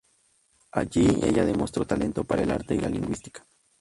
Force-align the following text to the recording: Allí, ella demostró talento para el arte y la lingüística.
Allí, 0.71 1.19
ella 1.21 1.45
demostró 1.45 1.85
talento 1.85 2.23
para 2.23 2.41
el 2.41 2.49
arte 2.49 2.73
y 2.73 2.79
la 2.79 2.89
lingüística. 2.89 3.45